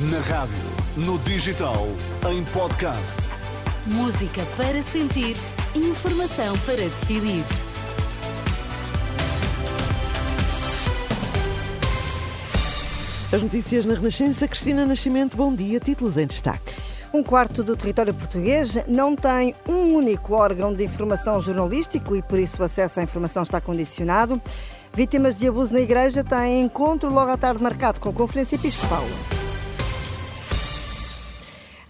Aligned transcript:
Na 0.00 0.20
rádio, 0.20 0.54
no 0.96 1.18
digital, 1.18 1.88
em 2.30 2.44
podcast. 2.52 3.16
Música 3.84 4.46
para 4.56 4.80
sentir, 4.80 5.36
informação 5.74 6.56
para 6.58 6.76
decidir. 6.76 7.42
As 13.32 13.42
notícias 13.42 13.84
na 13.86 13.94
Renascença, 13.94 14.46
Cristina 14.46 14.86
Nascimento, 14.86 15.36
bom 15.36 15.52
dia. 15.52 15.80
Títulos 15.80 16.16
em 16.16 16.28
destaque. 16.28 16.76
Um 17.12 17.24
quarto 17.24 17.64
do 17.64 17.76
território 17.76 18.14
português 18.14 18.78
não 18.86 19.16
tem 19.16 19.52
um 19.68 19.96
único 19.96 20.32
órgão 20.32 20.72
de 20.72 20.84
informação 20.84 21.40
jornalístico 21.40 22.14
e 22.14 22.22
por 22.22 22.38
isso 22.38 22.62
o 22.62 22.64
acesso 22.64 23.00
à 23.00 23.02
informação 23.02 23.42
está 23.42 23.60
condicionado. 23.60 24.40
Vítimas 24.94 25.40
de 25.40 25.48
abuso 25.48 25.74
na 25.74 25.80
igreja 25.80 26.22
têm 26.22 26.62
encontro 26.62 27.12
logo 27.12 27.32
à 27.32 27.36
tarde 27.36 27.60
marcado 27.60 27.98
com 27.98 28.10
a 28.10 28.12
Conferência 28.12 28.54
Episcopal. 28.54 29.02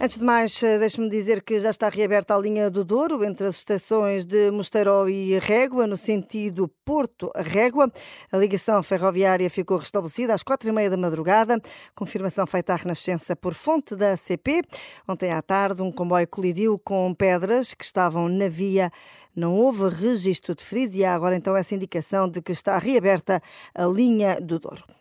Antes 0.01 0.17
de 0.17 0.23
mais, 0.23 0.63
eh, 0.63 0.79
deixe-me 0.79 1.09
dizer 1.09 1.43
que 1.43 1.59
já 1.59 1.71
está 1.71 1.89
reaberta 1.89 2.33
a 2.33 2.39
linha 2.39 2.69
do 2.69 2.85
Douro 2.85 3.21
entre 3.21 3.47
as 3.47 3.57
estações 3.57 4.25
de 4.25 4.49
Mosteiro 4.49 5.09
e 5.09 5.37
Régua, 5.39 5.85
no 5.85 5.97
sentido 5.97 6.69
Porto-Régua. 6.85 7.91
A 8.31 8.37
ligação 8.37 8.81
ferroviária 8.81 9.49
ficou 9.49 9.75
restabelecida 9.75 10.33
às 10.33 10.41
quatro 10.41 10.69
e 10.69 10.71
meia 10.71 10.89
da 10.89 10.95
madrugada. 10.95 11.61
Confirmação 11.93 12.47
feita 12.47 12.71
à 12.71 12.75
Renascença 12.77 13.35
por 13.35 13.53
fonte 13.53 13.93
da 13.93 14.15
CP. 14.15 14.61
Ontem 15.05 15.33
à 15.33 15.41
tarde, 15.41 15.81
um 15.81 15.91
comboio 15.91 16.29
colidiu 16.29 16.79
com 16.79 17.13
pedras 17.13 17.73
que 17.73 17.83
estavam 17.83 18.29
na 18.29 18.47
via 18.47 18.89
não 19.35 19.53
houve 19.53 19.89
registro 19.89 20.55
de 20.55 20.63
feridos 20.63 20.95
e 20.95 21.03
há 21.03 21.13
agora 21.13 21.35
então 21.35 21.57
essa 21.57 21.75
indicação 21.75 22.29
de 22.29 22.41
que 22.41 22.53
está 22.53 22.77
reaberta 22.77 23.41
a 23.75 23.85
linha 23.85 24.37
do 24.39 24.59
Douro. 24.59 24.98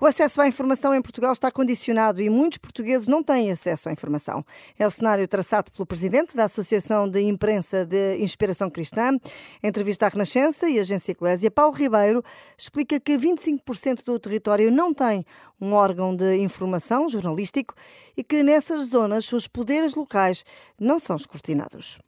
O 0.00 0.04
acesso 0.04 0.42
à 0.42 0.46
informação 0.46 0.94
em 0.94 1.00
Portugal 1.00 1.32
está 1.32 1.50
condicionado 1.50 2.20
e 2.20 2.28
muitos 2.28 2.58
portugueses 2.58 3.08
não 3.08 3.22
têm 3.22 3.50
acesso 3.50 3.88
à 3.88 3.92
informação. 3.92 4.44
É 4.78 4.86
o 4.86 4.90
cenário 4.90 5.26
traçado 5.26 5.72
pelo 5.72 5.86
presidente 5.86 6.36
da 6.36 6.44
Associação 6.44 7.08
de 7.08 7.20
Imprensa 7.22 7.86
de 7.86 8.16
Inspiração 8.18 8.68
Cristã. 8.68 9.12
Em 9.62 9.68
entrevista 9.68 10.06
à 10.06 10.08
Renascença 10.08 10.68
e 10.68 10.78
Agência 10.78 11.12
Eclésia, 11.12 11.50
Paulo 11.50 11.74
Ribeiro 11.74 12.22
explica 12.58 13.00
que 13.00 13.16
25% 13.16 14.04
do 14.04 14.18
território 14.18 14.70
não 14.70 14.92
tem 14.92 15.24
um 15.58 15.72
órgão 15.72 16.14
de 16.14 16.36
informação 16.36 17.08
jornalístico 17.08 17.74
e 18.16 18.22
que 18.22 18.42
nessas 18.42 18.88
zonas 18.88 19.32
os 19.32 19.48
poderes 19.48 19.94
locais 19.94 20.44
não 20.78 20.98
são 20.98 21.16
escrutinados. 21.16 21.98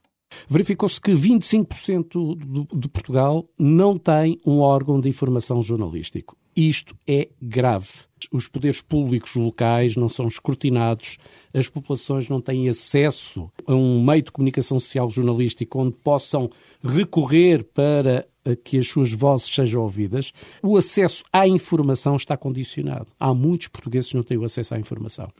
Verificou-se 0.46 1.00
que 1.00 1.12
25% 1.12 2.68
de 2.78 2.88
Portugal 2.90 3.48
não 3.58 3.98
tem 3.98 4.38
um 4.44 4.58
órgão 4.60 5.00
de 5.00 5.08
informação 5.08 5.62
jornalístico. 5.62 6.36
Isto 6.60 6.96
é 7.06 7.28
grave. 7.40 7.86
Os 8.32 8.48
poderes 8.48 8.80
públicos 8.80 9.36
locais 9.36 9.94
não 9.94 10.08
são 10.08 10.26
escrutinados, 10.26 11.16
as 11.54 11.68
populações 11.68 12.28
não 12.28 12.40
têm 12.40 12.68
acesso 12.68 13.48
a 13.64 13.72
um 13.76 14.04
meio 14.04 14.22
de 14.22 14.32
comunicação 14.32 14.80
social 14.80 15.08
jornalístico 15.08 15.78
onde 15.78 15.94
possam 16.02 16.50
recorrer 16.82 17.62
para 17.62 18.26
que 18.64 18.76
as 18.76 18.88
suas 18.88 19.12
vozes 19.12 19.54
sejam 19.54 19.82
ouvidas. 19.82 20.32
O 20.60 20.76
acesso 20.76 21.22
à 21.32 21.46
informação 21.46 22.16
está 22.16 22.36
condicionado. 22.36 23.06
Há 23.20 23.32
muitos 23.32 23.68
portugueses 23.68 24.10
que 24.10 24.16
não 24.16 24.24
têm 24.24 24.36
o 24.36 24.44
acesso 24.44 24.74
à 24.74 24.80
informação. 24.80 25.30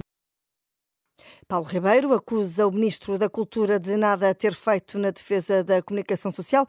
Paulo 1.48 1.64
Ribeiro 1.64 2.12
acusa 2.12 2.66
o 2.66 2.70
Ministro 2.70 3.18
da 3.18 3.30
Cultura 3.30 3.80
de 3.80 3.96
nada 3.96 4.34
ter 4.34 4.52
feito 4.52 4.98
na 4.98 5.10
defesa 5.10 5.64
da 5.64 5.80
comunicação 5.80 6.30
social 6.30 6.66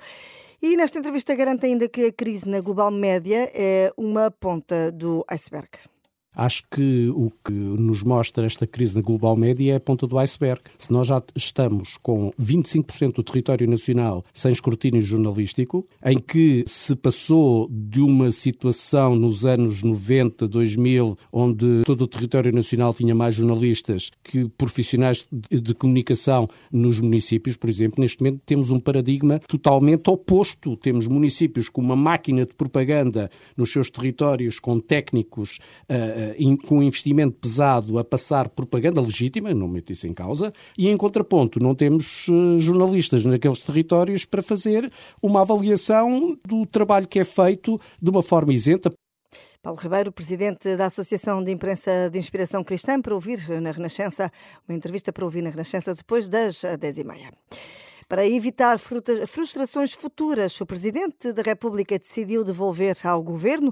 e 0.61 0.77
nesta 0.77 0.99
entrevista 0.99 1.35
garante 1.35 1.65
ainda 1.65 1.89
que 1.89 2.05
a 2.05 2.13
crise 2.13 2.47
na 2.47 2.61
global 2.61 2.89
média 2.89 3.51
é 3.53 3.91
uma 3.97 4.31
ponta 4.31 4.89
do 4.89 5.25
iceberg. 5.27 5.67
Acho 6.35 6.63
que 6.69 7.09
o 7.09 7.31
que 7.43 7.51
nos 7.51 8.03
mostra 8.03 8.45
esta 8.45 8.67
crise 8.67 8.95
na 8.95 9.01
global 9.01 9.35
média 9.35 9.73
é 9.73 9.75
a 9.75 9.79
ponta 9.79 10.05
do 10.05 10.17
iceberg. 10.19 10.61
Se 10.77 10.91
nós 10.91 11.07
já 11.07 11.21
estamos 11.35 11.97
com 11.97 12.31
25% 12.39 13.15
do 13.15 13.23
território 13.23 13.67
nacional 13.67 14.23
sem 14.31 14.51
escrutínio 14.51 15.01
jornalístico, 15.01 15.87
em 16.05 16.17
que 16.17 16.63
se 16.67 16.95
passou 16.95 17.67
de 17.71 17.99
uma 17.99 18.31
situação 18.31 19.15
nos 19.15 19.45
anos 19.45 19.83
90, 19.83 20.47
2000, 20.47 21.17
onde 21.31 21.83
todo 21.83 22.01
o 22.01 22.07
território 22.07 22.51
nacional 22.51 22.93
tinha 22.93 23.15
mais 23.15 23.35
jornalistas 23.35 24.11
que 24.23 24.47
profissionais 24.49 25.27
de 25.31 25.73
comunicação 25.73 26.47
nos 26.71 26.99
municípios, 26.99 27.57
por 27.57 27.69
exemplo, 27.69 28.01
neste 28.01 28.21
momento 28.21 28.41
temos 28.45 28.71
um 28.71 28.79
paradigma 28.79 29.39
totalmente 29.47 30.09
oposto. 30.09 30.77
Temos 30.77 31.07
municípios 31.07 31.69
com 31.69 31.81
uma 31.81 31.95
máquina 31.95 32.45
de 32.45 32.53
propaganda 32.53 33.29
nos 33.57 33.71
seus 33.71 33.89
territórios, 33.89 34.59
com 34.59 34.79
técnicos 34.79 35.59
uh, 35.89 36.18
uh, 36.19 36.67
com 36.67 36.83
investimento 36.83 37.37
pesado 37.37 37.97
a 37.97 38.03
passar 38.03 38.49
propaganda 38.49 39.01
legítima, 39.01 39.53
não 39.53 39.67
meto 39.67 39.91
isso 39.91 40.07
em 40.07 40.13
causa, 40.13 40.53
e 40.77 40.87
em 40.87 40.97
contraponto 40.97 41.59
não 41.59 41.75
temos 41.75 42.27
uh, 42.27 42.59
jornalistas 42.59 43.25
naqueles 43.25 43.59
territórios 43.59 44.25
para 44.25 44.41
fazer 44.41 44.91
uma 45.21 45.41
avaliação 45.41 46.37
do 46.47 46.65
trabalho 46.65 47.07
que 47.07 47.19
é 47.19 47.23
feito 47.23 47.79
de 48.01 48.09
uma 48.09 48.23
forma 48.23 48.53
isenta. 48.53 48.91
Paulo 49.61 49.79
Ribeiro, 49.79 50.11
presidente 50.11 50.75
da 50.77 50.85
Associação 50.85 51.43
de 51.43 51.51
Imprensa 51.51 52.09
de 52.09 52.17
Inspiração 52.17 52.63
Cristã, 52.63 53.01
para 53.01 53.13
ouvir 53.13 53.47
na 53.61 53.71
Renascença, 53.71 54.31
uma 54.67 54.75
entrevista 54.75 55.11
para 55.11 55.25
ouvir 55.25 55.41
na 55.41 55.49
Renascença 55.49 55.93
depois 55.93 56.29
das 56.29 56.61
10h30. 56.61 57.33
Para 58.09 58.27
evitar 58.27 58.79
frustrações 59.27 59.93
futuras, 59.93 60.59
o 60.59 60.65
Presidente 60.65 61.31
da 61.31 61.43
República 61.43 61.99
decidiu 61.99 62.43
devolver 62.43 62.97
ao 63.03 63.21
Governo 63.21 63.71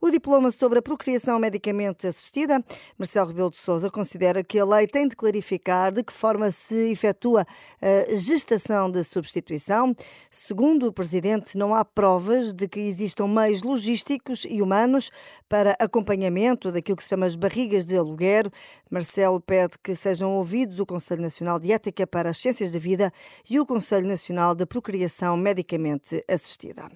o 0.00 0.10
diploma 0.10 0.50
sobre 0.50 0.78
a 0.78 0.82
procriação 0.82 1.38
medicamente 1.38 2.06
assistida. 2.06 2.64
Marcelo 2.96 3.28
Rebelo 3.28 3.50
de 3.50 3.58
Sousa 3.58 3.90
considera 3.90 4.42
que 4.42 4.58
a 4.58 4.64
lei 4.64 4.86
tem 4.86 5.06
de 5.06 5.14
clarificar 5.14 5.92
de 5.92 6.02
que 6.02 6.14
forma 6.14 6.50
se 6.50 6.92
efetua 6.92 7.44
a 7.82 8.14
gestação 8.14 8.90
de 8.90 9.04
substituição. 9.04 9.94
Segundo 10.30 10.86
o 10.86 10.92
Presidente, 10.92 11.58
não 11.58 11.74
há 11.74 11.84
provas 11.84 12.54
de 12.54 12.66
que 12.66 12.80
existam 12.80 13.28
meios 13.28 13.62
logísticos 13.62 14.46
e 14.48 14.62
humanos 14.62 15.10
para 15.46 15.76
acompanhamento 15.78 16.72
daquilo 16.72 16.96
que 16.96 17.02
se 17.02 17.10
chama 17.10 17.26
as 17.26 17.36
barrigas 17.36 17.84
de 17.84 17.98
aluguer. 17.98 18.50
Marcelo 18.90 19.42
pede 19.42 19.74
que 19.82 19.94
sejam 19.94 20.34
ouvidos 20.36 20.80
o 20.80 20.86
Conselho 20.86 21.20
Nacional 21.20 21.60
de 21.60 21.70
Ética 21.70 22.06
para 22.06 22.30
as 22.30 22.38
Ciências 22.38 22.72
da 22.72 22.78
Vida 22.78 23.12
e 23.50 23.60
o 23.60 23.73
Conselho 23.74 24.06
Nacional 24.06 24.54
de 24.54 24.64
Procriação 24.64 25.36
Medicamente 25.36 26.22
Assistida. 26.30 26.88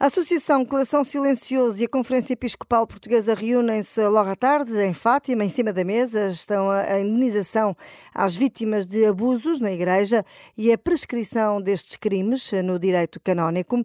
A 0.00 0.06
Associação 0.06 0.64
Coração 0.64 1.04
Silencioso 1.04 1.82
e 1.82 1.84
a 1.84 1.88
Conferência 1.88 2.32
Episcopal 2.32 2.86
Portuguesa 2.86 3.34
reúnem-se 3.34 4.00
logo 4.08 4.30
à 4.30 4.34
tarde 4.34 4.72
em 4.82 4.94
Fátima, 4.94 5.44
em 5.44 5.48
cima 5.50 5.70
da 5.70 5.84
mesa. 5.84 6.28
Estão 6.28 6.70
a 6.70 6.98
indenização 6.98 7.76
às 8.14 8.34
vítimas 8.34 8.86
de 8.86 9.04
abusos 9.04 9.60
na 9.60 9.70
Igreja 9.70 10.24
e 10.56 10.72
a 10.72 10.78
prescrição 10.78 11.60
destes 11.60 11.98
crimes 11.98 12.50
no 12.64 12.78
direito 12.78 13.20
canónico. 13.20 13.84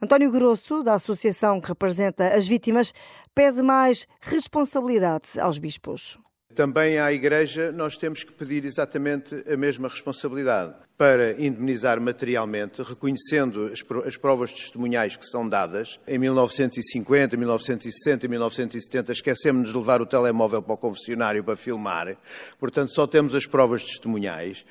António 0.00 0.30
Grosso, 0.30 0.84
da 0.84 0.94
associação 0.94 1.60
que 1.60 1.66
representa 1.66 2.28
as 2.28 2.46
vítimas, 2.46 2.94
pede 3.34 3.60
mais 3.60 4.06
responsabilidade 4.20 5.40
aos 5.40 5.58
bispos. 5.58 6.16
Também 6.54 7.00
à 7.00 7.12
Igreja 7.12 7.72
nós 7.72 7.98
temos 7.98 8.22
que 8.22 8.30
pedir 8.30 8.64
exatamente 8.64 9.34
a 9.52 9.56
mesma 9.56 9.88
responsabilidade 9.88 10.83
para 10.96 11.32
indemnizar 11.32 12.00
materialmente, 12.00 12.82
reconhecendo 12.82 13.70
as 14.06 14.16
provas 14.16 14.52
testemunhais 14.52 15.16
que 15.16 15.26
são 15.26 15.48
dadas. 15.48 15.98
Em 16.06 16.18
1950, 16.18 17.36
1960 17.36 18.26
e 18.26 18.28
1970 18.28 19.12
esquecemos 19.12 19.70
de 19.70 19.76
levar 19.76 20.00
o 20.00 20.06
telemóvel 20.06 20.62
para 20.62 20.74
o 20.74 20.78
confessionário 20.78 21.42
para 21.42 21.56
filmar, 21.56 22.16
portanto 22.60 22.92
só 22.92 23.06
temos 23.06 23.34
as 23.34 23.46
provas 23.46 23.82
testemunhais. 23.82 24.64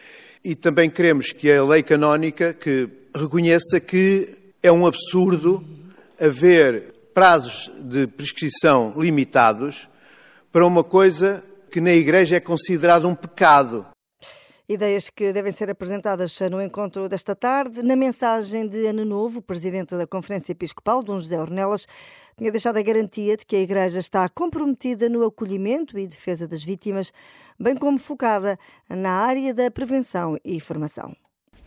E 0.43 0.55
também 0.55 0.89
queremos 0.89 1.31
que 1.31 1.51
a 1.51 1.63
lei 1.63 1.83
canónica 1.83 2.53
que 2.53 2.89
reconheça 3.15 3.79
que 3.79 4.37
é 4.61 4.71
um 4.71 4.85
absurdo 4.85 5.65
haver 6.19 6.93
prazos 7.13 7.71
de 7.81 8.07
prescrição 8.07 8.93
limitados 8.97 9.87
para 10.51 10.65
uma 10.65 10.83
coisa 10.83 11.43
que 11.69 11.81
na 11.81 11.93
Igreja 11.93 12.37
é 12.37 12.39
considerado 12.39 13.07
um 13.07 13.15
pecado. 13.15 13.92
Ideias 14.73 15.09
que 15.09 15.31
devem 15.31 15.51
ser 15.51 15.69
apresentadas 15.69 16.39
no 16.49 16.61
encontro 16.61 17.07
desta 17.07 17.35
tarde. 17.35 17.83
Na 17.83 17.95
mensagem 17.95 18.67
de 18.67 18.87
Ano 18.87 19.05
Novo, 19.05 19.39
o 19.39 19.41
presidente 19.41 19.95
da 19.95 20.07
Conferência 20.07 20.51
Episcopal, 20.51 21.03
Dom 21.03 21.19
José 21.19 21.39
Ornelas, 21.39 21.85
tinha 22.35 22.51
deixado 22.51 22.77
a 22.77 22.81
garantia 22.81 23.37
de 23.37 23.45
que 23.45 23.55
a 23.55 23.59
Igreja 23.59 23.99
está 23.99 24.27
comprometida 24.27 25.07
no 25.09 25.23
acolhimento 25.23 25.99
e 25.99 26.07
defesa 26.07 26.47
das 26.47 26.63
vítimas, 26.63 27.13
bem 27.59 27.75
como 27.75 27.99
focada 27.99 28.57
na 28.89 29.11
área 29.11 29.53
da 29.53 29.69
prevenção 29.69 30.37
e 30.43 30.59
formação. 30.59 31.15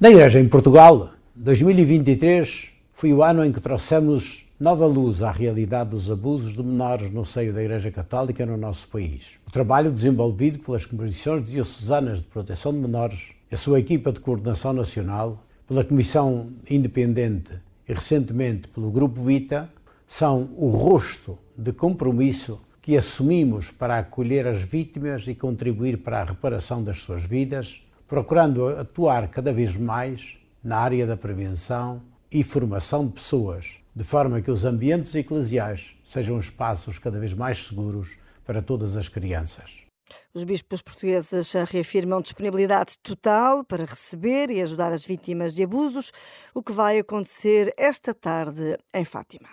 Na 0.00 0.11
Igreja 0.11 0.41
em 0.41 0.49
Portugal, 0.49 1.11
2023 1.37 2.73
foi 2.93 3.12
o 3.12 3.23
ano 3.23 3.44
em 3.44 3.53
que 3.53 3.61
trouxemos 3.61 4.45
nova 4.58 4.87
luz 4.87 5.23
à 5.23 5.31
realidade 5.31 5.91
dos 5.91 6.11
abusos 6.11 6.55
de 6.55 6.62
menores 6.62 7.11
no 7.11 7.26
seio 7.26 7.53
da 7.53 7.62
Igreja 7.62 7.91
Católica 7.91 8.47
no 8.47 8.56
nosso 8.56 8.88
país. 8.88 9.35
O 9.47 9.50
trabalho 9.50 9.93
desenvolvido 9.93 10.58
pelas 10.61 10.87
Comissões 10.87 11.50
Diocesanas 11.50 12.19
de 12.19 12.25
Proteção 12.25 12.73
de 12.73 12.79
Menores, 12.79 13.32
a 13.53 13.56
sua 13.56 13.79
equipa 13.79 14.11
de 14.11 14.20
coordenação 14.20 14.73
nacional, 14.73 15.44
pela 15.69 15.85
Comissão 15.85 16.50
Independente 16.70 17.53
e 17.87 17.93
recentemente 17.93 18.69
pelo 18.69 18.91
Grupo 18.91 19.23
Vita, 19.23 19.69
são 20.08 20.49
o 20.56 20.70
rosto 20.70 21.38
de 21.56 21.73
compromisso 21.73 22.58
que 22.81 22.97
assumimos 22.97 23.70
para 23.70 23.99
acolher 23.99 24.47
as 24.47 24.62
vítimas 24.62 25.29
e 25.29 25.35
contribuir 25.35 25.99
para 25.99 26.23
a 26.23 26.25
reparação 26.25 26.82
das 26.82 27.03
suas 27.03 27.25
vidas, 27.25 27.82
procurando 28.08 28.69
atuar 28.69 29.29
cada 29.29 29.53
vez 29.53 29.76
mais 29.76 30.38
na 30.64 30.79
área 30.79 31.06
da 31.06 31.17
prevenção 31.17 32.00
e 32.32 32.43
formação 32.43 33.06
de 33.06 33.12
pessoas, 33.12 33.75
de 33.96 34.04
forma 34.04 34.43
que 34.43 34.50
os 34.50 34.66
ambientes 34.66 35.14
eclesiais 35.14 35.96
sejam 36.04 36.38
espaços 36.38 36.98
cada 36.98 37.19
vez 37.19 37.32
mais 37.32 37.66
seguros 37.66 38.19
para 38.44 38.60
todas 38.60 38.94
as 38.94 39.08
crianças. 39.08 39.87
Os 40.34 40.44
bispos 40.44 40.82
portugueses 40.82 41.54
reafirmam 41.70 42.20
disponibilidade 42.20 42.98
total 43.02 43.64
para 43.64 43.87
receber 43.87 44.50
e 44.50 44.60
ajudar 44.60 44.93
as 44.93 45.06
vítimas 45.06 45.54
de 45.54 45.62
abusos, 45.62 46.12
o 46.54 46.62
que 46.62 46.72
vai 46.72 46.98
acontecer 46.98 47.72
esta 47.78 48.12
tarde 48.12 48.76
em 48.93 49.04
Fátima. 49.04 49.48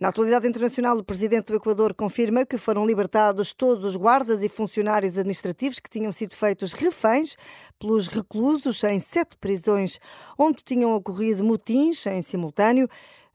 Na 0.00 0.08
atualidade 0.08 0.48
internacional, 0.48 0.96
o 0.96 1.04
presidente 1.04 1.48
do 1.48 1.56
Equador 1.56 1.92
confirma 1.92 2.46
que 2.46 2.56
foram 2.56 2.86
libertados 2.86 3.52
todos 3.52 3.84
os 3.84 3.94
guardas 3.94 4.42
e 4.42 4.48
funcionários 4.48 5.18
administrativos 5.18 5.78
que 5.78 5.90
tinham 5.90 6.10
sido 6.10 6.34
feitos 6.34 6.72
reféns 6.72 7.36
pelos 7.78 8.08
reclusos 8.08 8.82
em 8.84 8.98
sete 8.98 9.36
prisões, 9.36 10.00
onde 10.38 10.64
tinham 10.64 10.94
ocorrido 10.94 11.44
motins 11.44 12.06
em 12.06 12.22
simultâneo. 12.22 12.88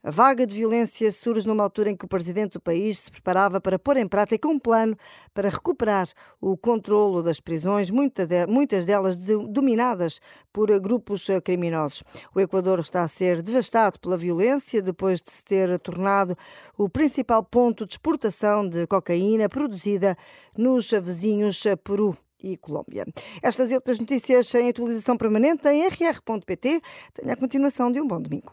A 0.06 0.10
vaga 0.12 0.46
de 0.46 0.54
violência 0.54 1.10
surge 1.10 1.48
numa 1.48 1.64
altura 1.64 1.90
em 1.90 1.96
que 1.96 2.04
o 2.04 2.08
presidente 2.08 2.52
do 2.52 2.60
país 2.60 3.00
se 3.00 3.10
preparava 3.10 3.60
para 3.60 3.76
pôr 3.76 3.96
em 3.96 4.06
prática 4.06 4.46
um 4.46 4.56
plano 4.56 4.96
para 5.34 5.48
recuperar 5.48 6.08
o 6.40 6.56
controlo 6.56 7.24
das 7.24 7.40
prisões, 7.40 7.90
muitas 7.90 8.84
delas 8.84 9.16
dominadas 9.16 10.20
por 10.52 10.68
grupos 10.78 11.26
criminosos. 11.42 12.04
O 12.32 12.38
Equador 12.38 12.78
está 12.78 13.02
a 13.02 13.08
ser 13.08 13.42
devastado 13.42 13.98
pela 13.98 14.16
violência 14.16 14.80
depois 14.80 15.20
de 15.20 15.28
se 15.28 15.44
ter 15.44 15.76
tornado 15.80 16.36
o 16.78 16.88
principal 16.88 17.42
ponto 17.42 17.84
de 17.84 17.94
exportação 17.94 18.68
de 18.68 18.86
cocaína 18.86 19.48
produzida 19.48 20.16
nos 20.56 20.88
vizinhos 20.88 21.64
Peru 21.82 22.16
e 22.40 22.56
Colômbia. 22.56 23.04
Estas 23.42 23.72
e 23.72 23.74
outras 23.74 23.98
notícias 23.98 24.54
em 24.54 24.68
atualização 24.68 25.16
permanente 25.16 25.66
em 25.66 25.84
rr.pt. 25.84 26.80
Tenha 27.12 27.32
a 27.32 27.36
continuação 27.36 27.90
de 27.90 28.00
um 28.00 28.06
bom 28.06 28.22
domingo. 28.22 28.52